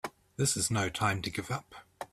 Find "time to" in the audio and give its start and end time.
0.89-1.29